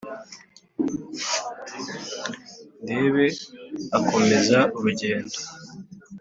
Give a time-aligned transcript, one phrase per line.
[2.83, 3.25] ndebe
[3.97, 5.37] akomeza urugendo